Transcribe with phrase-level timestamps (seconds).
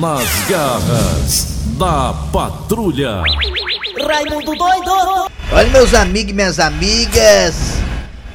[0.00, 3.22] Nas garras da patrulha.
[4.02, 5.28] Raimundo doido!
[5.52, 7.54] Olha, meus amigos e minhas amigas.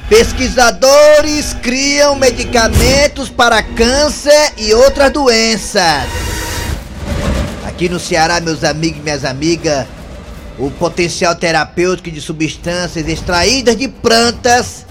[0.08, 6.04] Pesquisadores criam medicamentos para câncer e outras doenças.
[7.66, 9.88] Aqui no Ceará, meus amigos e minhas amigas,
[10.60, 14.86] o potencial terapêutico de substâncias extraídas de plantas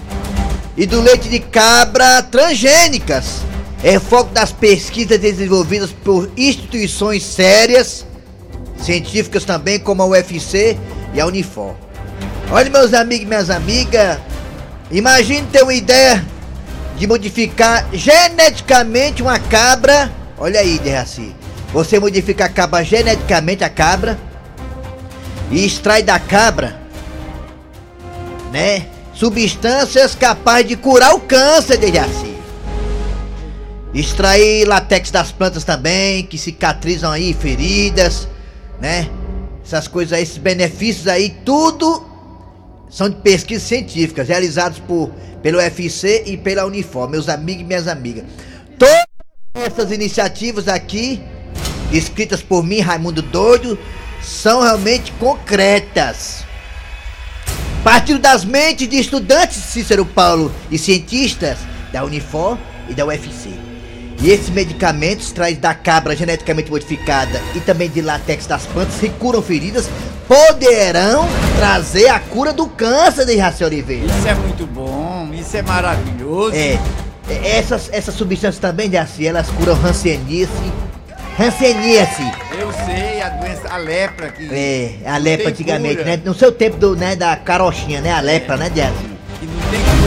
[0.76, 3.45] e do leite de cabra transgênicas
[3.82, 8.06] é foco das pesquisas desenvolvidas por instituições sérias,
[8.78, 10.76] científicas também, como a UFC
[11.14, 11.74] e a Unifor.
[12.50, 14.18] Olha, meus amigos e minhas amigas,
[14.90, 16.24] imagine ter uma ideia
[16.96, 20.10] de modificar geneticamente uma cabra.
[20.38, 21.34] Olha aí, Derraci.
[21.72, 24.18] Você modifica a cabra geneticamente, a cabra,
[25.50, 26.80] e extrai da cabra,
[28.52, 28.86] né?
[29.12, 32.25] Substâncias capazes de curar o câncer, Derraci.
[33.96, 38.28] Extrair latex das plantas também, que cicatrizam aí feridas,
[38.78, 39.08] né?
[39.64, 42.06] Essas coisas aí, esses benefícios aí, tudo
[42.90, 45.10] são de pesquisas científicas realizadas por,
[45.42, 48.24] pelo UFC e pela Unifor, meus amigos e minhas amigas.
[48.78, 49.06] Todas
[49.54, 51.22] essas iniciativas aqui,
[51.90, 53.78] escritas por mim, Raimundo Doido,
[54.22, 56.44] são realmente concretas.
[57.82, 61.56] Partindo das mentes de estudantes Cícero Paulo e cientistas
[61.90, 62.58] da Unifor
[62.90, 63.65] e da UFC.
[64.20, 69.10] E esses medicamentos traz da cabra geneticamente modificada e também de látex das plantas que
[69.10, 69.88] curam feridas
[70.26, 71.28] poderão
[71.58, 74.06] trazer a cura do câncer de Raci Oliveira.
[74.06, 76.54] Isso é muito bom, isso é maravilhoso.
[76.54, 76.78] É,
[77.28, 80.50] é, essas, essas substâncias também de Raci, elas curam rancenice,
[81.36, 82.22] rancenice.
[82.58, 84.48] Eu sei, a doença, a lepra que.
[84.50, 86.22] É, a lepra antigamente, cura, né?
[86.24, 88.12] No seu tempo do, né, da carochinha, né?
[88.12, 88.80] A lepra, né, de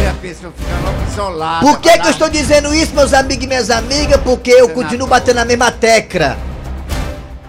[0.09, 1.65] A pessoa fica logo isolada.
[1.65, 4.19] Por que, que eu estou dizendo isso, meus amigos e minhas amigas?
[4.21, 6.37] Porque eu continuo batendo na mesma tecla.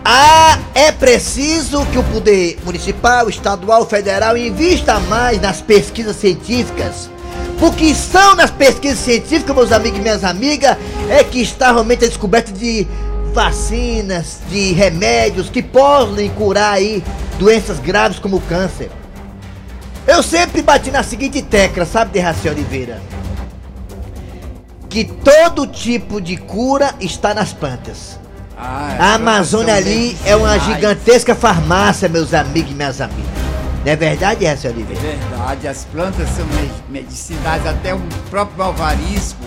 [0.04, 7.10] Ah, é preciso que o poder municipal, estadual, federal invista mais nas pesquisas científicas.
[7.58, 10.76] Porque são nas pesquisas científicas, meus amigos e minhas amigas,
[11.08, 12.86] é que está realmente a descoberta de
[13.32, 17.04] vacinas, de remédios que podem curar aí
[17.38, 18.90] doenças graves como o câncer.
[20.10, 23.00] Eu sempre bati na seguinte tecla, sabe, Derraci Oliveira?
[24.88, 28.18] Que todo tipo de cura está nas plantas.
[28.58, 33.30] Ah, A Amazônia ali é uma gigantesca farmácia, meus amigos e minhas amigas.
[33.84, 35.00] Não é verdade, É Oliveira?
[35.00, 36.70] verdade, as plantas são me-
[37.00, 39.38] medicinais, até o próprio malvarisco,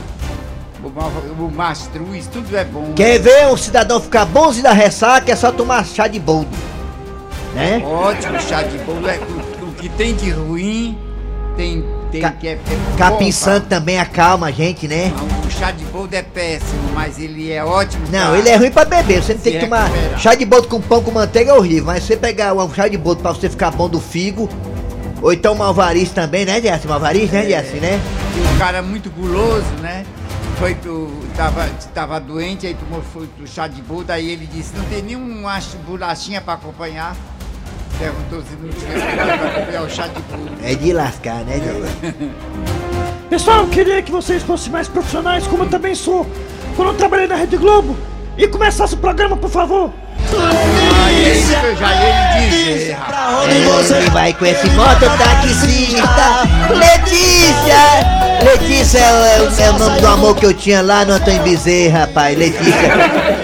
[0.81, 2.93] o, o mastruz, tudo é bom.
[2.95, 5.29] Quer ver um cidadão ficar bonzinho da ressaca?
[5.29, 6.49] É só tomar chá de boldo.
[7.53, 7.83] Né?
[7.85, 9.07] Ótimo, chá de bolo.
[9.07, 9.19] É,
[9.83, 10.97] que tem de ruim,
[11.57, 12.59] tem, tem Ca- que é, é
[12.97, 15.11] Capim santo também acalma a gente, né?
[15.13, 18.05] Não, O chá de boldo é péssimo, mas ele é ótimo.
[18.09, 19.21] Não, pra- ele é ruim pra beber.
[19.21, 19.87] Você não tem que tomar.
[19.87, 20.19] recuperar.
[20.21, 21.83] Chá de boldo com pão com manteiga é horrível.
[21.87, 24.47] Mas você pegar um chá de boldo pra você ficar bom do figo.
[25.21, 26.87] Ou então malvariz também, né, Jesse?
[26.87, 27.99] Malvariz, né, Jesse, né?
[28.37, 30.05] E o cara é muito guloso, né?
[30.59, 31.11] Foi pro.
[31.35, 35.59] Tava, tava doente, aí tomou foi chá de boldo, aí ele disse, não tem nenhuma
[35.85, 37.17] bolachinha pra acompanhar.
[40.63, 42.13] É de lascar, né, Jesse?
[43.29, 46.25] Pessoal, eu queria que vocês fossem mais profissionais, como eu também sou,
[46.75, 47.95] quando eu trabalhei na Rede Globo.
[48.37, 49.91] E começasse o programa, por favor.
[51.05, 53.91] Aí é isso que eu já ia lhe dizer, rapaz.
[53.91, 56.03] É, Ele vai com esse mototaxista.
[56.69, 58.43] Letícia!
[58.43, 61.13] Letícia é, o- é o- é o nome do amor que eu tinha lá no
[61.13, 62.37] Antônio Bezerra, rapaz.
[62.37, 62.73] Letícia.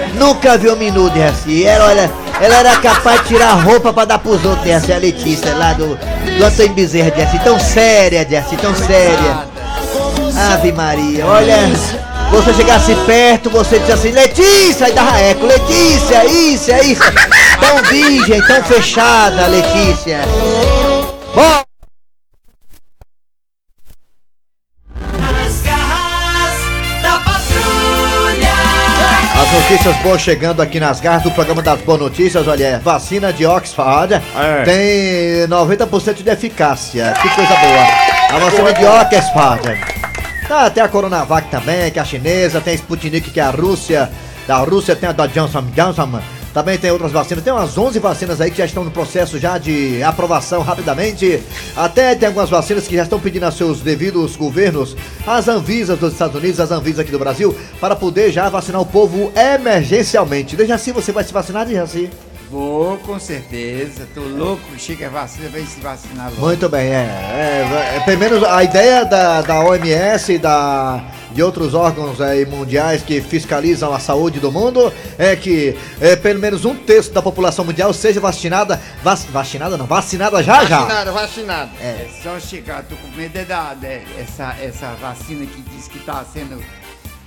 [0.18, 1.66] Nunca vi um minuto, Jaci.
[1.66, 2.12] Ela, olha,
[2.42, 4.94] ela era capaz de tirar roupa pra dar pros outros, Jaci.
[4.94, 5.96] A Letícia lá do,
[6.38, 7.40] do Antônio Bezerra, Jaci.
[7.40, 9.48] Tão séria, Jaci, tão séria.
[10.54, 11.58] Ave Maria, olha.
[12.32, 17.02] Você chegasse perto, você disse assim, Letícia, aí dava eco, Letícia, isso, é isso.
[17.60, 20.20] Tão virgem, tão fechada, Letícia.
[21.34, 21.69] Bom,
[29.70, 33.46] notícias boas chegando aqui nas garras do programa das boas notícias, olha, é, vacina de
[33.46, 34.64] Oxford É.
[34.64, 38.36] tem 90% de eficácia, que coisa boa.
[38.36, 39.80] A vacina de Oxford.
[40.50, 43.52] Ah, tem a Coronavac também, que é a chinesa, tem a Sputnik, que é a
[43.52, 44.10] Rússia,
[44.48, 46.20] da Rússia tem a da Johnson Johnson,
[46.54, 49.58] também tem outras vacinas, tem umas 11 vacinas aí que já estão no processo já
[49.58, 51.42] de aprovação rapidamente,
[51.76, 56.14] até tem algumas vacinas que já estão pedindo aos seus devidos governos, as Anvisas dos
[56.14, 60.56] Estados Unidos, as Anvisas aqui do Brasil, para poder já vacinar o povo emergencialmente.
[60.56, 62.10] Desde assim você vai se vacinar, Dejaci?
[62.50, 64.08] Vou, com certeza.
[64.14, 66.42] Tô louco, chega a vacina, vem se vacinar logo.
[66.42, 66.94] Muito bem, é.
[66.94, 72.48] é, é, pelo menos a ideia da, da OMS e da, de outros órgãos aí
[72.48, 77.22] mundiais que fiscalizam a saúde do mundo é que é, pelo menos um terço da
[77.22, 78.82] população mundial seja vacinada.
[79.04, 80.80] Vac, vacinada não, vacinada já já.
[80.80, 81.72] Vacinado, vacinado.
[81.80, 86.00] É só chegar, tô com medo é da, de- essa, essa vacina que diz que
[86.00, 86.60] tá sendo.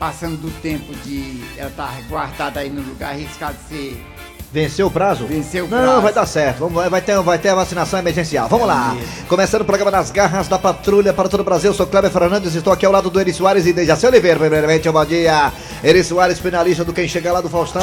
[0.00, 1.44] passando do tempo de.
[1.56, 4.06] ela tá guardada aí no lugar, arriscado de ser.
[4.52, 5.24] Venceu o prazo?
[5.26, 6.00] Venceu o Não, prazo.
[6.02, 6.58] vai dar certo.
[6.58, 8.48] Vamos, vai, vai ter, vai ter a vacinação emergencial.
[8.48, 8.94] Vamos lá.
[9.26, 11.72] Começando o programa nas garras da patrulha para todo o Brasil.
[11.72, 14.38] Sou Kleber Fernandes, estou aqui ao lado do Eri Soares e Dejaci Oliveira.
[14.38, 15.50] Primeiramente, um bom dia.
[15.82, 17.80] Eri Soares, finalista do Quem Chega Lá do Faustão.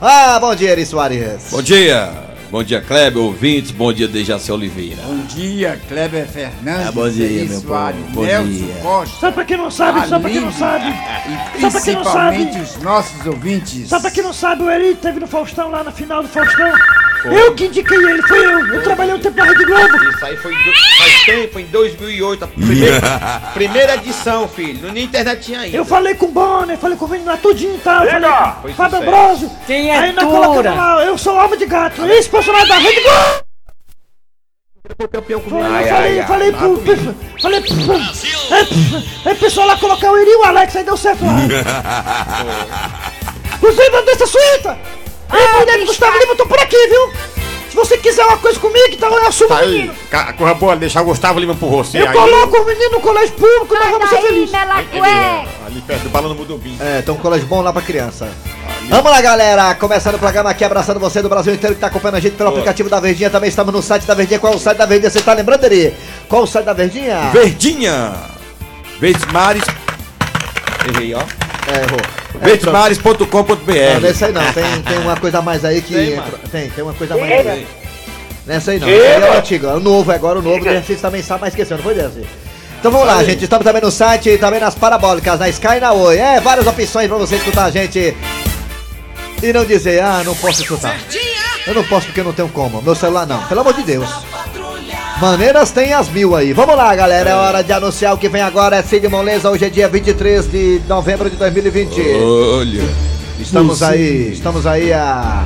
[0.00, 1.44] Ah, bom dia, Eri Soares.
[1.52, 2.12] Bom dia,
[2.50, 5.02] bom dia Kleber, ouvintes, bom dia Dejaci Oliveira.
[5.02, 6.88] Bom dia, Kleber Fernandes.
[6.88, 8.12] Ah, bom dia, meu Soares, povo.
[8.12, 8.74] Bom Nelson dia.
[8.82, 9.16] Costa.
[9.20, 10.84] Só pra quem não sabe, só pra quem não sabe.
[11.56, 12.64] E Só pra quem não principalmente sabe.
[12.64, 13.88] os nossos ouvintes.
[13.88, 16.72] Só pra quem não sabe, o Eri teve no Faustão, lá na final do Faustão.
[17.24, 18.66] Eu que indiquei ele, foi eu.
[18.66, 19.79] Eu trabalhei um tempo na Rede Globo.
[20.10, 23.00] Isso aí foi do- faz tempo, em 2008, a primeira,
[23.54, 24.92] primeira edição, filho.
[24.92, 25.76] Nem internet tinha ainda.
[25.76, 28.04] Eu falei com o Bonner, falei com o Vini lá tudinho e tal.
[28.04, 28.30] eu Falei
[28.62, 28.98] com o Fábio.
[28.98, 29.50] Ambrosio.
[29.66, 32.04] Quem é Aí nós colocamos lá, eu sou alvo de gato.
[32.06, 33.44] Esse personagem da Rede Globo.
[34.88, 34.94] Eu
[35.86, 36.82] falei, falei pro.
[37.40, 37.92] Falei pro.
[37.92, 38.02] Aí,
[39.24, 41.32] aí o pessoal lá colocar o Eri e o Alex, aí deu certo lá.
[43.56, 44.78] Inclusive, Andressa Suíta!
[45.32, 47.12] Ei, mulher do Gustavo Lima, eu tô por aqui, viu?
[47.70, 49.94] Se você quiser uma coisa comigo, então eu assumo Tá o aí, menino.
[50.36, 52.02] corra boa, deixar o Gustavo Lima por você.
[52.02, 54.54] Eu aí, coloco o menino no colégio público, nós vamos ser felizes.
[54.54, 56.76] Ali perto do balão do Mudubim.
[56.80, 58.28] É, tem um colégio bom lá pra criança.
[58.88, 59.72] Vamos lá, galera.
[59.76, 62.48] Começando o programa aqui, abraçando você do Brasil inteiro que tá acompanhando a gente pelo
[62.48, 63.30] aplicativo da Verdinha.
[63.30, 64.40] Também estamos no site da Verdinha.
[64.40, 65.08] Qual é o site da Verdinha?
[65.10, 65.94] Você tá lembrando, Eri?
[66.28, 67.30] Qual é o site da Verdinha?
[67.32, 68.14] Verdinha,
[68.98, 69.62] Verdes Mares,
[70.88, 72.19] errei ó, É, errou.
[72.40, 73.72] É, verdesmares.com.br.
[73.94, 75.94] Não, nessa aí não, tem, tem uma coisa a mais aí que.
[75.94, 77.66] Tem, entra- Tem, tem uma coisa a mais aí.
[78.46, 81.00] Nessa aí não, esse aí é o antigo, é o novo agora, o novo, vocês
[81.00, 82.24] também sabem, mas esqueceu, não foi desse?
[82.78, 85.92] Então vamos lá, gente, estamos também no site, também nas parabólicas, na Sky e na
[85.92, 86.16] Oi.
[86.16, 88.16] É, várias opções pra você escutar a gente.
[89.42, 90.96] E não dizer, ah, não posso escutar.
[91.66, 94.08] Eu não posso porque eu não tenho como, meu celular não, pelo amor de Deus.
[95.20, 96.52] Maneiras tem as mil aí.
[96.54, 97.30] Vamos lá, galera.
[97.30, 98.76] É hora de anunciar o que vem agora.
[98.76, 99.50] É Cid Moleza.
[99.50, 102.00] Hoje é dia 23 de novembro de 2020.
[102.00, 102.82] Olha,
[103.38, 105.44] Estamos aí, estamos aí há,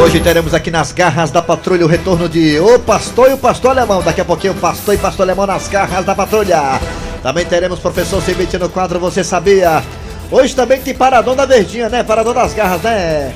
[0.00, 3.70] Hoje teremos aqui nas garras da patrulha o retorno de O Pastor e o Pastor
[3.70, 4.02] Alemão.
[4.02, 6.80] Daqui a pouquinho, o Pastor e Pastor Alemão nas garras da patrulha.
[7.22, 9.82] Também teremos Professor Cibite no quadro Você Sabia.
[10.30, 12.02] Hoje também tem Paradão da Verdinha, né?
[12.02, 13.34] Paradão das garras, né?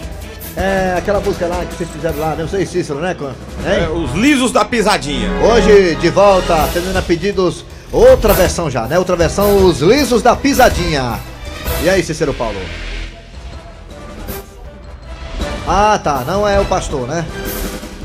[0.57, 3.17] É aquela música lá que vocês fizeram lá, não sei, Cícero, né?
[3.65, 5.31] É, os lisos da pisadinha.
[5.43, 8.99] Hoje, de volta, atendendo a pedidos, outra versão já, né?
[8.99, 11.19] Outra versão, os lisos da pisadinha.
[11.83, 12.61] E aí, Cícero Paulo?
[15.67, 17.25] Ah, tá, não é o pastor, né?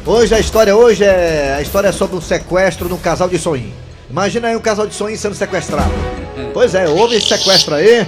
[0.06, 3.38] Hoje a história hoje é a história é sobre um sequestro de um casal de
[3.38, 3.74] sonho.
[4.10, 5.92] Imagina aí um casal de sonho sendo sequestrado.
[6.54, 8.08] Pois é, houve esse sequestro aí.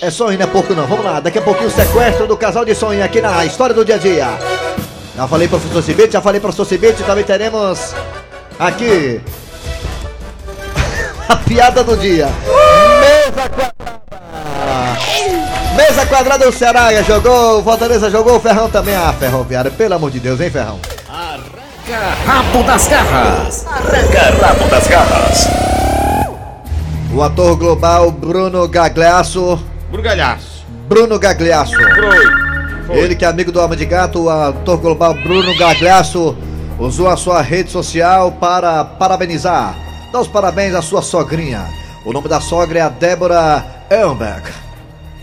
[0.00, 0.86] É, é sonho, não é pouco não.
[0.86, 3.84] Vamos lá, daqui a pouquinho o sequestro do casal de sonho aqui na história do
[3.84, 4.28] dia a dia.
[5.16, 7.94] Já falei para o professor Cibite, já falei para o professor Cibite, também teremos
[8.58, 9.20] aqui
[11.28, 12.28] a piada do dia.
[13.00, 13.76] Mesa quadrada.
[15.76, 18.94] Mesa quadrada o Ceará jogou, Fortaleza jogou, o Ferrão também.
[18.94, 20.78] Ah, Ferroviária, pelo amor de Deus, hein, Ferrão?
[22.26, 23.66] Rabo das garras.
[23.66, 25.48] Arranca rabo das garras.
[27.14, 29.58] O ator global Bruno Gagliasso.
[29.90, 30.66] Burgalhaço.
[30.88, 31.72] Bruno Gagliasso.
[31.74, 32.86] Foi.
[32.86, 32.98] Foi.
[32.98, 36.36] Ele que é amigo do Alma de Gato, o ator global Bruno Gagliasso,
[36.78, 41.66] usou a sua rede social para parabenizar dá os parabéns à sua sogrinha.
[42.04, 44.50] O nome da sogra é a Débora Elbeck,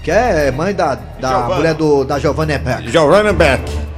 [0.03, 2.91] que é mãe da, da mulher do, da Giovanna Elbeck.
[2.91, 3.92] Giovanna Beck.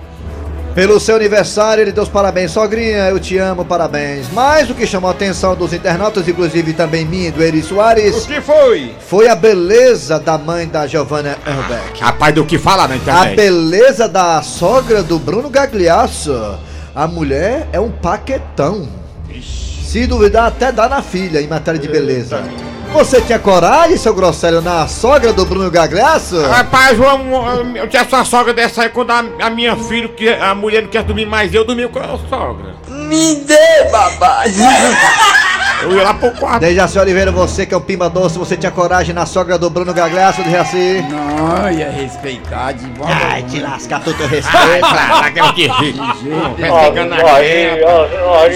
[0.75, 2.51] Pelo seu aniversário, ele deu os parabéns.
[2.51, 4.27] Sogrinha, eu te amo, parabéns.
[4.33, 7.63] Mas o que chamou a atenção dos internautas, inclusive também minha e do Eri O
[7.63, 8.93] Soares, que foi?
[9.07, 12.01] foi a beleza da mãe da Giovanna Elbeck.
[12.01, 13.35] Rapaz, do que falar na A internet.
[13.37, 16.59] beleza da sogra do Bruno Gagliasso.
[16.93, 18.85] A mulher é um paquetão.
[19.41, 22.43] Se duvidar, até dá na filha em matéria de beleza.
[22.95, 26.41] Você tinha coragem, seu grosselho, na sogra do Bruno Gagliasso?
[26.43, 30.55] Rapaz, eu, eu tinha essa sogra dessa aí quando a, a minha filha, que a
[30.55, 32.73] mulher não quer dormir mais, eu dormi com a sogra.
[32.87, 34.43] Me dê, babá.
[35.85, 36.59] Eu ia lá pro quarto.
[36.61, 39.93] Dejaci Oliveira, você que é um pimba doce, você tinha coragem na sogra do Bruno
[39.93, 41.03] Gagliasso, Dejaci?
[41.09, 43.13] Não, ia respeitar de volta.
[43.13, 44.87] Ai, te lascar todo teu Ai, respeito.
[44.87, 46.15] pra aquela que guerra.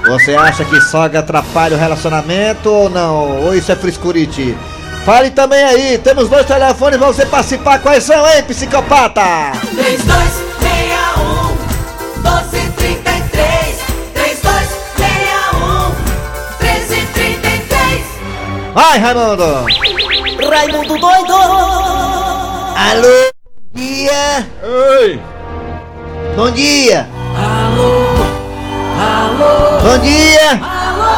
[0.07, 3.45] Você acha que sogra atrapalha o relacionamento ou não?
[3.45, 4.57] Ou isso é frescurite?
[5.05, 7.79] Fale também aí, temos dois telefones pra você participar.
[7.81, 9.53] Quais são, hein, psicopata?
[9.61, 12.64] 3261 1233
[18.75, 19.45] Vai, Raimundo!
[20.51, 21.35] Raimundo doido!
[22.77, 23.31] Alô,
[23.73, 24.47] bom dia!
[25.01, 25.21] Ei!
[26.37, 27.07] Bom dia!
[27.37, 28.05] Alô!
[29.01, 29.81] Alô!
[29.81, 30.61] Bom dia!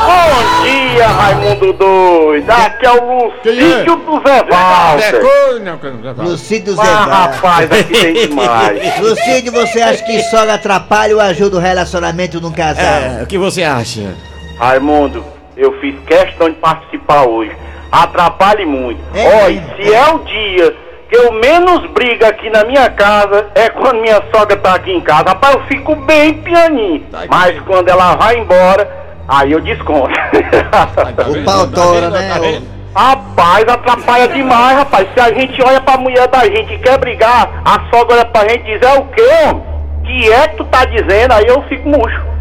[0.07, 2.51] Bom dia, Raimundo doido.
[2.51, 3.65] Aqui é o Quem é?
[3.65, 6.23] Lucídio do Zé Walter.
[6.23, 7.31] Lucídio Zé Ah, Val.
[7.33, 9.01] rapaz, aqui tem demais.
[9.01, 12.85] Lucídio, você acha que sogra atrapalha ou ajuda o relacionamento num casal?
[12.85, 14.15] É, o que você acha?
[14.59, 15.25] Raimundo,
[15.57, 17.57] eu fiz questão de participar hoje.
[17.91, 19.01] Atrapalhe muito.
[19.15, 19.77] É Olha, mesmo?
[19.77, 20.77] se é o dia
[21.09, 25.01] que eu menos brigo aqui na minha casa, é quando minha sogra tá aqui em
[25.01, 25.29] casa.
[25.29, 27.01] Rapaz, eu fico bem pianinho.
[27.11, 27.23] Tá.
[27.29, 28.91] Mas quando ela vai embora,
[29.29, 30.11] aí eu desconto.
[31.31, 32.63] O pau tora, né?
[32.95, 35.07] Rapaz, atrapalha demais, rapaz.
[35.13, 38.49] Se a gente olha pra mulher da gente e quer brigar, a sogra olha pra
[38.49, 39.63] gente e diz, é o quê, homem?
[40.05, 41.33] Que é que tu tá dizendo?
[41.33, 42.36] Aí eu fico murcho.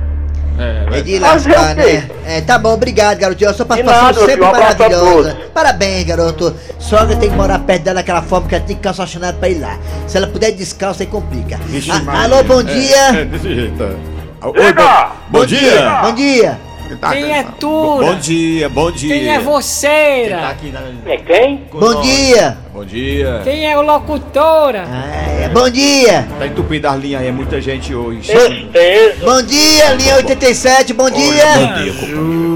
[0.57, 2.09] É de Fazer lascar, né?
[2.25, 3.49] É, tá bom, obrigado, garotinho.
[3.49, 4.41] A sua De participação nada, sempre.
[4.45, 5.37] Um a maravilhosa.
[5.53, 6.55] Parabéns, garoto.
[6.79, 9.59] Sogra tem que morar perto dela daquela forma que ela tem que chinelo pra ir
[9.59, 9.77] lá.
[10.07, 11.57] Se ela puder descalça, aí complica.
[11.65, 12.21] Vixe, A- Maria.
[12.23, 12.97] alô, bom É, dia.
[13.21, 13.83] É, desse jeito.
[13.83, 14.15] é.
[14.47, 14.83] Oi, Diga!
[15.29, 15.99] bom, bom dia!
[16.03, 16.59] Bom dia.
[17.01, 17.97] Tá, Quem é tu?
[17.99, 19.15] Bom dia, bom dia.
[19.15, 20.49] Quem é Tá vocêra?
[20.49, 21.65] aqui na- É quem?
[21.71, 22.57] Bom dia.
[22.71, 23.41] Bom dia.
[23.43, 24.85] Quem é o locutora?
[24.87, 26.27] Ah, é, bom dia.
[26.37, 28.27] Tá entupido as linhas aí, é muita gente hoje.
[28.27, 29.25] Certeza.
[29.25, 31.43] Bom dia, linha 87, bom dia.
[31.57, 31.93] Bom dia.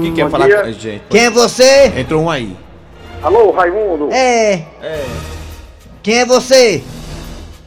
[0.02, 0.56] Quem quer Bom falar dia.
[0.58, 1.02] com a gente?
[1.10, 1.92] Quem é você?
[1.96, 2.56] Entrou um aí.
[3.22, 4.08] Alô, Raimundo?
[4.12, 4.62] É.
[6.02, 6.82] Quem é você?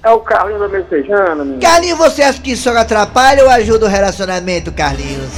[0.01, 1.62] É o Carlinho da Messejana, menino.
[1.62, 5.32] Carlinhos, você acha que sogra atrapalha ou ajuda o relacionamento, Carlinhos?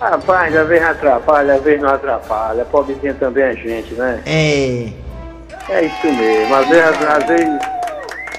[0.00, 2.64] Rapaz, às vezes atrapalha, às vezes não atrapalha.
[2.64, 4.20] Pobrezinha também é gente, né?
[4.26, 4.88] É.
[5.68, 6.54] É isso mesmo.
[6.54, 7.58] Às vezes, às vezes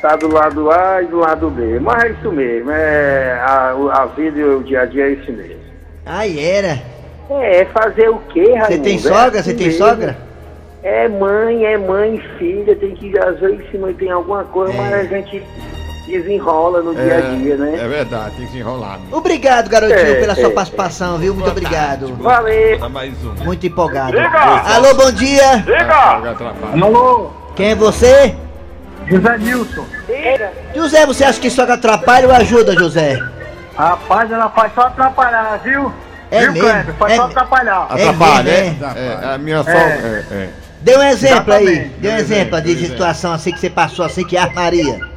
[0.02, 1.80] tá do lado A e do lado B.
[1.80, 2.72] Mas é isso mesmo.
[2.72, 3.70] É, a,
[4.02, 5.62] a vida e o dia a dia é isso mesmo.
[6.06, 6.80] Ai, era.
[7.30, 8.68] É, fazer o quê, Raimundo?
[8.68, 9.40] Você tem É sogra?
[9.40, 9.86] assim Você tem mesmo.
[9.86, 10.18] sogra?
[10.84, 12.76] É mãe, é mãe filha.
[12.76, 14.78] Tem que, às vezes, se não tem alguma coisa, É.
[14.78, 15.44] mas a gente
[16.12, 17.80] desenrola no dia a dia, né?
[17.80, 19.00] É verdade, tem que se enrolar.
[19.00, 19.18] meu.
[19.18, 21.34] Obrigado, garotinho, É, pela sua é, participação, viu?
[21.34, 22.16] Muito obrigado.
[22.18, 22.80] Valeu!
[22.80, 23.44] Dá mais um.
[23.44, 24.12] Muito empolgado.
[24.12, 24.40] Diga!
[24.40, 25.58] Alô, bom dia.
[25.58, 26.32] Diga!
[26.32, 26.84] Atrapalha.
[26.84, 28.36] Alô, Quem é você?
[29.08, 29.86] José Nilson.
[30.76, 33.20] José, você acha que sogra atrapalha ou ajuda, José?
[33.76, 35.92] Rapaz, ela faz só atrapalhar, viu?
[36.30, 36.94] É Viu, mesmo?
[36.94, 37.88] Foi É só atrapalhar.
[37.90, 38.90] É Atrapalha, mesmo, é?
[38.96, 39.20] é?
[39.22, 39.58] É, a minha.
[39.68, 40.50] É, é.
[40.82, 41.64] Dê um exemplo aí.
[41.68, 41.96] Exatamente.
[42.00, 45.11] Dê um exemplo de situação assim que você passou assim que armaria.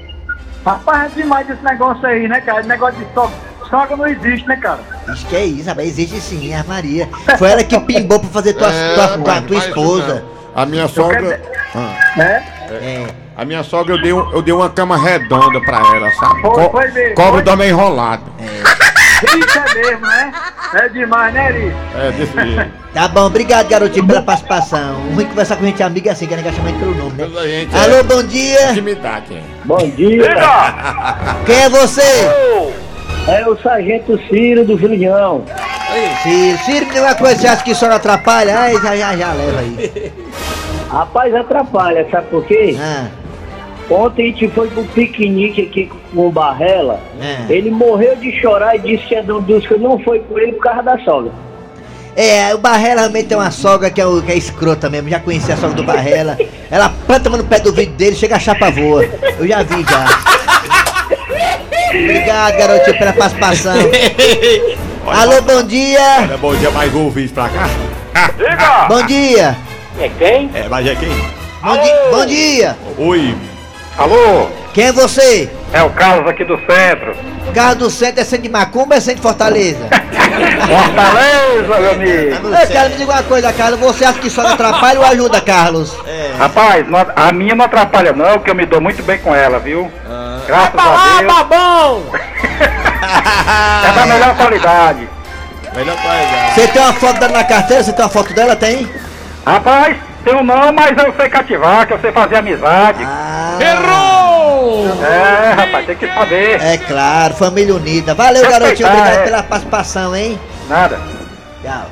[0.65, 2.61] Rapaz, é demais esse negócio aí, né, cara?
[2.61, 3.37] Esse negócio de sogra.
[3.69, 4.81] Sogra não existe, né, cara?
[5.13, 5.89] Isso que é isso, rapaz.
[5.89, 7.09] Existe sim, armaria.
[7.39, 10.25] Foi ela que pimbou pra fazer tua, É, tua, tua, tua esposa.
[10.55, 11.43] A minha sogra.
[11.75, 12.23] Ah.
[12.23, 12.43] É?
[12.73, 13.07] É.
[13.37, 16.41] A minha sogra eu dei, um- eu dei uma cama redonda pra ela, sabe?
[16.41, 17.43] Foi, foi mesmo, Cobra foi.
[17.43, 18.23] também enrolado.
[18.39, 18.84] Isso
[19.23, 20.33] é mesmo, né?
[20.75, 21.73] É demais, né, Eri?
[21.97, 22.85] É, desse jeito.
[22.93, 24.95] Tá bom, obrigado, garotinho, pela participação.
[25.15, 27.29] Ruim é conversar com gente amiga assim, que é chamar pelo nome, né?
[27.43, 28.71] Gente Alô, é bom dia.
[28.71, 29.43] Intimidade.
[29.65, 30.35] Bom dia,
[31.47, 32.03] Quem é você?
[33.27, 35.45] é o Sargento Ciro do Julião.
[36.23, 38.59] Ciro, Ciro, tem uma coisa que você acha que não atrapalha?
[38.59, 40.13] Ai, já, já, já leva aí.
[40.91, 42.77] Rapaz, atrapalha, sabe por quê?
[42.79, 43.07] Ah,
[43.91, 47.01] Ontem a gente foi pro piquenique aqui com o Barrela.
[47.21, 47.53] É.
[47.53, 50.53] Ele morreu de chorar e disse que é do dos que não foi por ele
[50.53, 51.31] por causa da sogra.
[52.17, 55.09] É, o Barrela realmente tem uma sogra que é, o- que é escrota mesmo.
[55.11, 56.39] Já conheci a sogra do Barrela.
[56.71, 59.05] Ela planta no pé do vidro dele, chega a chapa voa.
[59.39, 60.07] Eu já vi já.
[61.91, 63.75] Obrigado, garotinho, pela participação.
[65.07, 65.99] Alô, bom dia.
[66.33, 67.69] É bom dia, mais um vídeo pra cá.
[68.37, 68.87] Diga!
[68.89, 69.57] Bom dia.
[70.01, 70.51] É quem?
[70.55, 71.11] É, mas é quem?
[71.63, 72.77] Bom, di bom dia.
[72.99, 73.35] Oi.
[73.97, 74.49] Alô?
[74.73, 75.51] Quem é você?
[75.73, 77.15] É o Carlos aqui do centro.
[77.55, 79.87] Carro do centro é centro de Macumba ou é centro de Fortaleza?
[80.67, 82.57] Fortaleza, meu amigo.
[82.57, 83.79] Ei, Carlos, me diga uma coisa, Carlos.
[83.81, 85.95] Você acha que só atrapalha ou ajuda, Carlos?
[86.39, 89.61] Rapaz, não- a minha não atrapalha não, que eu me dou muito bem com ela,
[89.61, 89.91] viu?
[90.47, 91.43] Graças a Deus.
[91.49, 92.03] bom!
[93.87, 95.09] É da melhor qualidade.
[95.77, 96.55] Melhor coisa.
[96.55, 97.83] Você tem uma foto dela na carteira?
[97.85, 98.57] Você tem uma foto dela?
[98.57, 98.89] Tem?
[99.47, 103.05] Rapaz, tenho não, mas eu sei cativar, que eu sei fazer amizade.
[103.05, 104.87] Ah, Errou!
[105.05, 106.61] É, rapaz, tem que saber.
[106.61, 108.15] É claro, família unida.
[108.15, 108.89] Valeu, garotinho.
[108.89, 109.25] Obrigado é.
[109.25, 110.39] pela participação, hein?
[110.69, 110.99] Nada.
[111.63, 111.87] Tchau.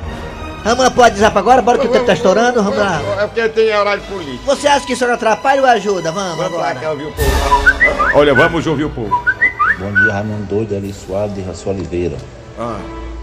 [0.63, 1.61] Vamos lá pro WhatsApp agora?
[1.61, 2.63] Bora que o tempo tá estourando?
[2.63, 3.01] Vamos lá.
[3.19, 4.45] É porque tem horário político.
[4.45, 6.11] Você acha que isso não atrapalha ou ajuda?
[6.11, 6.79] Vamos Vamos lá agora.
[6.79, 8.17] que ouvir o povo.
[8.17, 9.23] Olha, vamos ouvir o povo.
[9.77, 12.15] Bom dia, Raimundo Doido, ali Suave de Raço Oliveira.
[12.57, 12.77] Ah.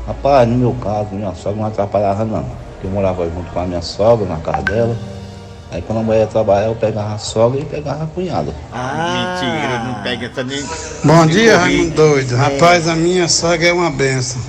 [0.07, 2.70] Rapaz, no meu caso, minha sogra não atrapalhava não.
[2.81, 4.97] Porque eu morava junto com a minha sogra, na casa dela.
[5.71, 8.53] Aí quando a mulher ia trabalhar, eu pegava a sogra e pegava a cunhada.
[8.73, 10.65] Ah, Mentira, não pega essa nem.
[11.05, 11.59] Bom dia.
[11.59, 12.35] Raimundo Doido.
[12.37, 14.41] Rapaz, a minha sogra é uma benção.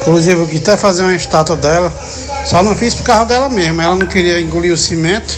[0.00, 1.92] Inclusive, eu quis até fazer uma estátua dela.
[2.46, 3.82] Só não fiz por causa dela mesmo.
[3.82, 5.36] Ela não queria engolir o cimento.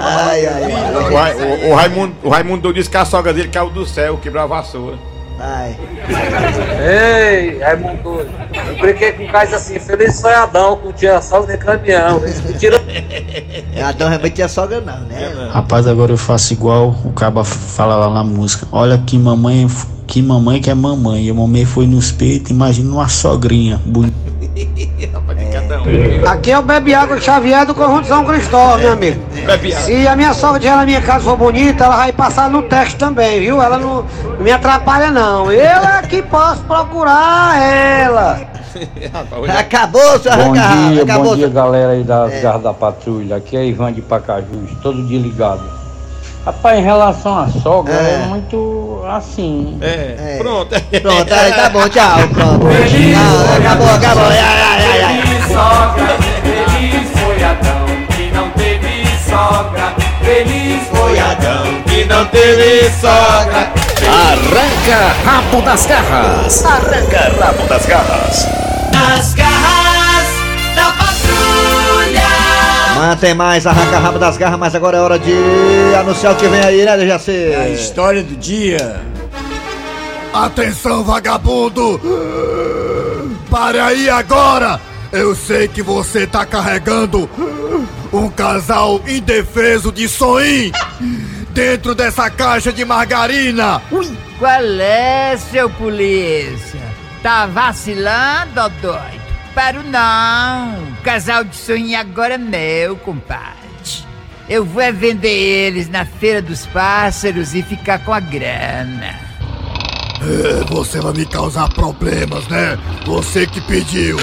[0.00, 1.34] Ai, ai, ai.
[1.34, 4.42] O, o- o Raimundo, o Raimundo disse que a sogra dele caiu do céu, quebrou
[4.42, 4.96] a vassoura.
[5.38, 5.76] Ai.
[6.80, 8.26] Ei, Raimundo,
[8.68, 12.18] eu brinquei com o Cais assim, feliz foi Adão, com o tia sogra de caminhão.
[12.22, 12.80] Eles tira
[13.84, 15.50] Adão realmente tinha sogra, não, né?
[15.50, 18.66] Rapaz, agora eu faço igual o caba fala lá na música.
[18.72, 19.68] Olha que mamãe,
[20.06, 21.26] que mamãe que é mamãe.
[21.26, 23.80] E a mamãe foi nos peitos, imagina uma sogrinha.
[26.26, 29.20] Aqui é o Bebe Água Xavier do Conjunto São Cristóvão, meu amigo.
[29.84, 32.62] Se a minha sogra de ela na minha casa for bonita, ela vai passar no
[32.62, 33.60] teste também, viu?
[33.60, 35.50] Ela não, não me atrapalha, não.
[35.50, 38.40] Eu é que posso procurar ela.
[39.58, 41.54] Acabou, seu Bom arranca dia, Acabou, bom dia seu...
[41.54, 42.40] galera aí das É.
[42.40, 43.36] garras da patrulha.
[43.36, 45.62] Aqui é Ivan de Pacajus, todo dia ligado.
[46.46, 48.22] Rapaz, em relação à sogra, É.
[48.24, 49.78] é, muito assim.
[49.82, 50.38] É, É.
[50.38, 50.68] pronto.
[51.02, 52.28] Pronto, aí tá bom, tchau.
[52.32, 52.66] Pronto.
[52.66, 54.24] Tchau, acabou, acabou.
[54.24, 55.31] Ai, ai, ai, ai.
[63.00, 63.72] Sogra.
[64.08, 66.64] Arranca rabo das garras.
[66.64, 68.46] Arranca rabo das garras.
[69.14, 70.26] As garras
[70.74, 72.22] da patrulha.
[72.96, 75.34] Amanhã tem mais Arranca Rabo das Garras, mas agora é hora de
[75.98, 77.52] anunciar o que vem aí, né, Jaci?
[77.54, 79.00] A história do dia.
[80.32, 82.00] Atenção, vagabundo!
[83.50, 84.80] Pare aí agora!
[85.10, 87.28] Eu sei que você tá carregando
[88.12, 90.72] um casal indefeso de soim
[91.52, 93.80] dentro dessa caixa de margarina!
[93.90, 96.80] Ui, qual é, seu polícia?
[97.22, 99.22] Tá vacilando, ó doido?
[99.54, 100.92] Paro não.
[101.04, 103.62] Casal de sonho agora é meu, compadre.
[104.48, 109.20] Eu vou é vender eles na Feira dos Pássaros e ficar com a grana.
[110.20, 112.78] É, você vai me causar problemas, né?
[113.06, 114.18] Você que pediu.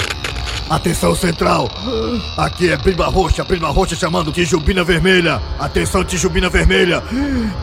[0.70, 1.68] Atenção central.
[2.38, 5.42] Aqui é Brimba Roxa, Brimba Roxa chamando Tijubina Vermelha.
[5.60, 7.02] Atenção Tijubina Vermelha.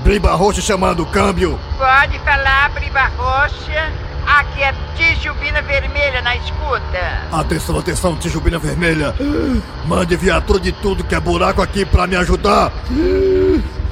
[0.02, 1.56] Brimba Roxa chamando câmbio.
[1.78, 3.92] Pode falar, Briba Roxa.
[4.26, 7.28] Aqui é Tijubina Vermelha na escuta.
[7.30, 9.14] Atenção, atenção, Tijubina Vermelha.
[9.86, 12.72] Mande viatura de tudo que é buraco aqui pra me ajudar.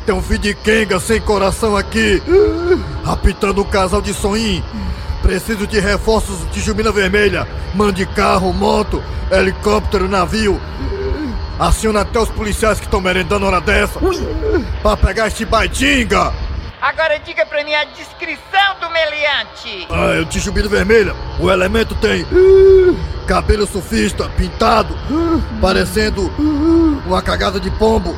[0.05, 2.21] Tem um filho de Kenga sem coração aqui,
[3.07, 4.63] apitando um casal de sonim.
[5.25, 7.49] Preciso de reforços de Jumina Vermelha.
[7.75, 10.61] Mande carro, moto, helicóptero, navio.
[11.59, 13.99] Aciona até os policiais que estão merendando hora dessa.
[14.83, 16.31] Pra pegar este baitinga.
[16.79, 19.87] Agora diga pra mim a descrição do meliante.
[19.89, 21.15] Ah, é o Tijubino Vermelha.
[21.41, 22.27] O elemento tem
[23.27, 24.95] cabelo surfista, pintado,
[25.59, 26.31] parecendo
[27.07, 28.15] uma cagada de pombo,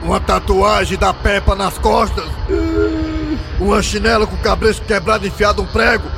[0.00, 2.24] uma tatuagem da Peppa nas costas,
[3.58, 6.08] uma chinela com o cabresto quebrado enfiado um prego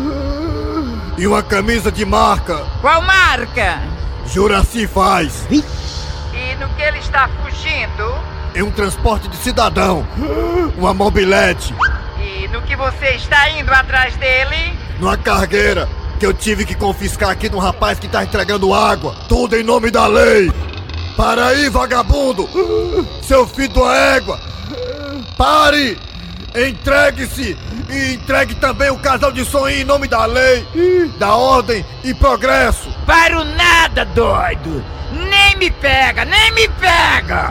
[1.16, 2.57] e uma camisa de marca.
[2.81, 3.81] Qual marca?
[4.27, 5.46] Juraci faz.
[5.51, 8.14] E no que ele está fugindo?
[8.55, 10.07] Em um transporte de cidadão,
[10.77, 11.74] uma mobilete,
[12.20, 14.77] E no que você está indo atrás dele?
[14.98, 19.14] numa cargueira que eu tive que confiscar aqui de um rapaz que tá entregando água.
[19.29, 20.51] Tudo em nome da lei.
[21.16, 22.48] Para aí, vagabundo!
[23.22, 24.40] Seu filho da égua!
[25.37, 25.96] Pare!
[26.66, 27.57] Entregue-se!
[27.88, 30.66] E entregue também o casal de sonho em nome da lei,
[31.18, 32.90] da ordem e progresso!
[33.07, 34.85] Paro nada, doido!
[35.12, 37.51] Nem me pega, nem me pega!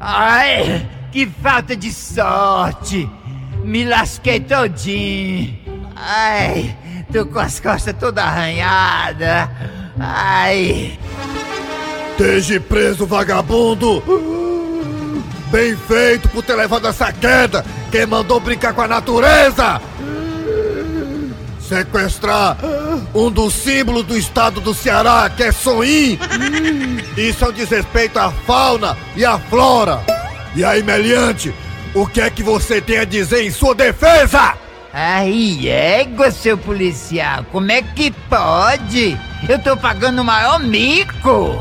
[0.00, 3.08] Ai, que falta de sorte!
[3.62, 5.58] Me lasquei todinho!
[5.94, 6.76] Ai,
[7.12, 9.83] tô com as costas toda arranhada!
[9.98, 10.98] Ai!
[12.10, 14.02] Esteja preso, vagabundo!
[15.50, 17.64] Bem feito por ter levado essa queda!
[17.90, 19.80] Quem mandou brincar com a natureza?
[21.60, 22.56] Sequestrar
[23.14, 26.18] um dos símbolos do estado do Ceará, que é Soim!
[27.16, 30.00] Isso é um desrespeito à fauna e à flora!
[30.56, 31.54] E aí, Meliante,
[31.94, 34.54] o que é que você tem a dizer em sua defesa?
[34.96, 39.18] Ai, égua, seu policial, como é que pode?
[39.48, 41.60] Eu tô pagando o maior mico!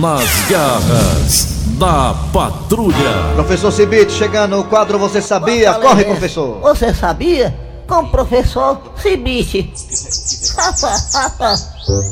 [0.00, 1.46] Nas garras
[1.78, 3.34] da patrulha.
[3.34, 5.74] Professor Cibite, chegando no quadro Você Sabia?
[5.74, 6.60] Corre, professor.
[6.60, 7.54] Você sabia?
[7.86, 9.70] Com o professor Cibite.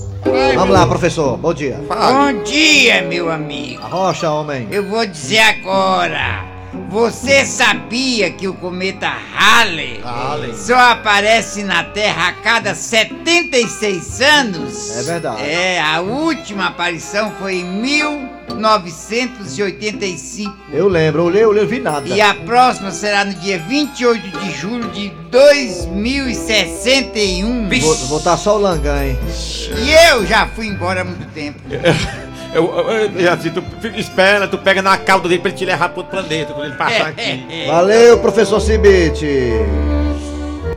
[0.54, 1.36] Vamos lá, professor.
[1.36, 1.78] Bom dia.
[1.88, 3.82] Bom dia, meu amigo!
[3.82, 4.66] Arrocha, homem.
[4.70, 6.53] Eu vou dizer agora.
[6.88, 10.54] Você sabia que o cometa Halley, Halley.
[10.56, 14.96] só aparece na Terra a cada 76 anos?
[14.96, 15.42] É verdade.
[15.42, 20.54] É, a última aparição foi em 1985.
[20.72, 22.06] Eu lembro, eu olhei, eu olhei, eu vi nada.
[22.08, 27.68] E a próxima será no dia 28 de julho de 2061.
[27.80, 29.18] Vou, vou tá só o langã, hein?
[29.82, 31.58] E eu já fui embora há muito tempo.
[32.54, 35.64] Eu, eu, eu, assim, tu fica- espera, tu pega na cauda dele pra ele te
[35.64, 37.66] levar pro outro planeta, quando ele passar aqui.
[37.66, 39.50] Valeu, professor Cibite.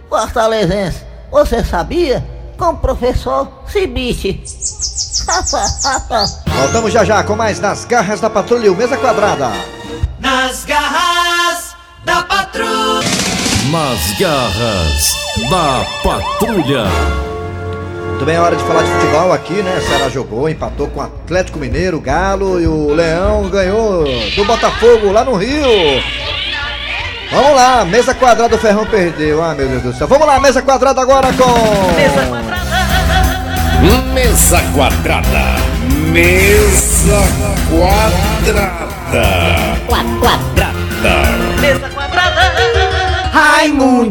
[0.09, 2.23] Fortalezense, você sabia?
[2.57, 4.41] Com o professor Cibite.
[6.47, 9.51] Voltamos já já com mais Nas Garras da Patrulha, o Mesa Quadrada.
[10.19, 13.07] Nas garras da patrulha.
[13.71, 15.15] Nas garras
[15.49, 17.26] da patrulha.
[18.17, 19.79] Muito bem, é hora de falar de futebol aqui, né?
[19.79, 25.11] Ceará jogou, empatou com o Atlético Mineiro, o Galo e o Leão ganhou do Botafogo
[25.11, 26.01] lá no Rio.
[27.29, 29.43] Vamos lá, mesa quadrada, o Ferrão perdeu.
[29.43, 30.07] Ah, meu Deus do céu.
[30.07, 31.93] Vamos lá, mesa quadrada agora com.
[31.93, 32.87] Mesa quadrada.
[33.83, 35.55] Mesa quadrada.
[39.87, 40.73] Quadrada.
[41.61, 42.37] Mesa quadrada.
[43.31, 44.07] Raimundico!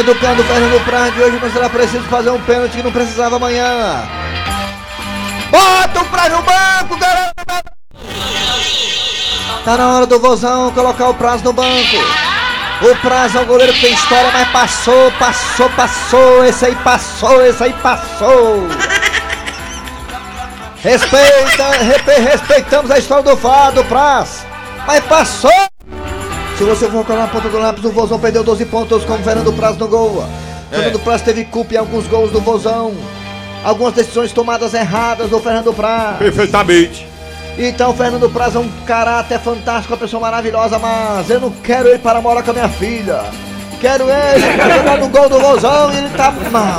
[0.00, 4.08] Educando o Fernando de hoje não será preciso fazer um pênalti que não precisava amanhã.
[5.50, 7.70] Bota o Praz no banco, garoto!
[9.62, 11.96] Tá na hora do vozão colocar o Praz no banco.
[12.80, 16.46] O Praz é um goleiro que tem história, mas passou, passou, passou.
[16.46, 18.68] Esse aí passou, esse aí passou.
[20.76, 21.72] Respeita,
[22.22, 24.46] respeitamos a história do Fá, do Praz.
[24.86, 25.69] Mas passou.
[26.60, 29.18] Se você for colocar na ponta do lápis, o Vozão perdeu 12 pontos com o
[29.20, 30.22] Fernando Praz no gol.
[30.68, 32.94] Fernando Praz teve culpa em alguns gols do Vozão.
[33.64, 36.18] Algumas decisões tomadas erradas do Fernando Praz.
[36.18, 37.08] Perfeitamente.
[37.56, 41.88] Então, o Fernando Praz é um caráter fantástico, uma pessoa maravilhosa, mas eu não quero
[41.88, 43.22] ele para morar com a minha filha.
[43.80, 46.78] Quero ele para jogar no gol do Vozão e ele tá mal.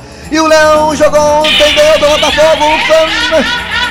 [0.30, 2.64] E o Leão jogou ontem, ganhou do Botafogo.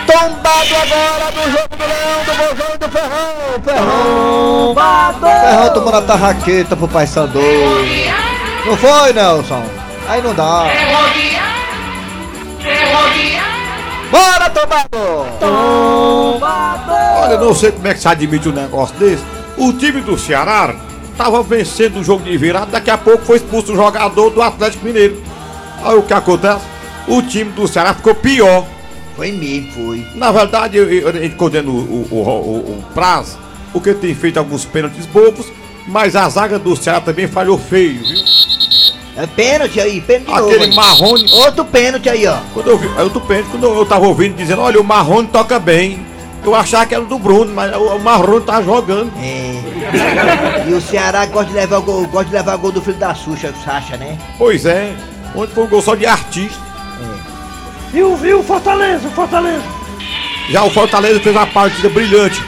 [0.09, 3.61] Tombado agora do jogo do Leão, do Vozão e do Ferrão.
[3.63, 4.75] Ferrão.
[5.21, 7.39] Ferrão tomou na tarraqueta pro Pai Sandu.
[8.65, 9.63] Não foi, Nelson?
[10.07, 10.65] Aí não dá.
[14.09, 14.97] Bora, tombado!
[17.21, 19.23] Olha, eu não sei como é que se admite um negócio desse.
[19.57, 20.73] O time do Ceará
[21.15, 24.85] tava vencendo o jogo de virada, daqui a pouco foi expulso o jogador do Atlético
[24.85, 25.21] Mineiro.
[25.83, 26.65] Aí o que acontece?
[27.07, 28.65] O time do Ceará ficou pior.
[29.19, 30.05] Foi mesmo, foi.
[30.15, 33.37] Na verdade, eu, eu, a gente condena o, o, o, o, o Praz,
[33.73, 35.45] porque tem feito alguns pênaltis bobos,
[35.85, 38.23] mas a zaga do Ceará também falhou feio, viu?
[39.17, 40.75] É pênalti aí, pênalti Aquele novo.
[40.77, 41.29] Marrone.
[41.33, 42.37] Outro pênalti aí, ó.
[42.53, 45.59] Quando eu vi, aí outro pênalti, quando eu tava ouvindo dizendo, olha, o Marrone toca
[45.59, 46.07] bem.
[46.41, 49.11] Eu achava que era do Bruno, mas o, o Marrone tá jogando.
[49.21, 50.69] É.
[50.69, 52.95] E o Ceará gosta de levar o gol, gosta de levar o gol do filho
[52.95, 54.17] da Xuxa, o Sacha, né?
[54.37, 54.95] Pois é,
[55.35, 56.68] ontem foi um gol só de artista.
[57.93, 59.63] E o, e o Fortaleza, o Fortaleza.
[60.49, 62.41] Já o Fortaleza fez uma partida brilhante.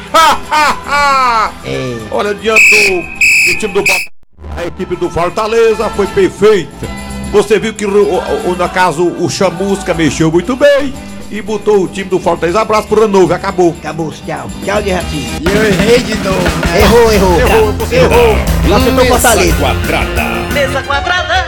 [1.65, 1.97] É.
[2.12, 3.84] Olha, diante do, do time do
[4.58, 6.88] a equipe do Fortaleza foi perfeita.
[7.32, 10.93] Você viu que, o, o, o- no caso, o Chamusca mexeu muito bem
[11.32, 12.60] e botou o time do Fortaleza.
[12.62, 13.73] Abraço pro Renovo, acabou.
[13.80, 14.49] Acabou, tchau.
[14.65, 15.30] Tchau de ratinho.
[15.39, 16.41] E eu errei de novo.
[16.41, 16.82] né?
[16.82, 17.39] Errou, errou.
[17.39, 18.36] Errou, você errou.
[18.67, 19.56] Lá acertou Fortaleza.
[19.58, 20.23] quadrada.
[20.54, 21.40] Mesa quadrada.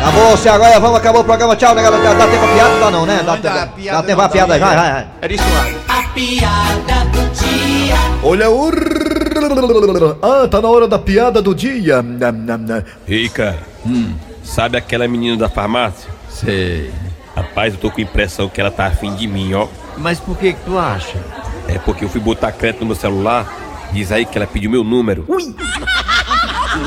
[0.00, 1.54] Acabou, se agora vamos, acabou o programa.
[1.56, 2.14] Tchau, né, galera?
[2.14, 2.80] Dá tempo pra piada?
[2.80, 3.16] Dá não, né?
[3.18, 5.06] Dá, Não tempo- dá, dá, piada tempo pra não piada dá, aí, vai, vai, vai.
[5.22, 5.98] Era isso lá.
[5.98, 7.96] A piada do dia.
[8.22, 8.70] Olha o.
[10.22, 12.04] Ah, tá na hora da piada do dia.
[13.06, 13.58] Rica,
[14.42, 16.08] sabe aquela menina da farmácia?
[16.30, 16.90] Sei.
[17.36, 19.68] Rapaz, eu tô com a impressão que ela tá afim de mim, ó.
[19.96, 21.16] Mas por que que tu acha?
[21.68, 23.46] É porque eu fui botar crédito no meu celular,
[23.92, 25.24] diz aí que ela pediu meu número.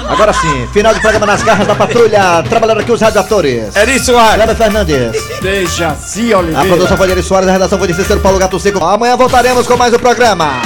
[0.10, 2.43] Agora sim, final do programa nas garras da patrulha.
[2.48, 3.76] Trabalhando aqui os radiadores.
[3.76, 4.34] Era isso lá.
[4.36, 5.39] Kleber Fernandes.
[5.41, 6.67] Dejaci A Oliveira.
[6.67, 8.84] produção foi de Eri Soares, a redação foi de Cícero Paulo Gato Seco.
[8.84, 10.62] Amanhã voltaremos com mais um programa.